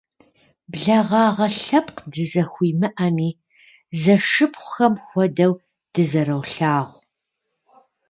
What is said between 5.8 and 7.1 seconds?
дызэролъагъу.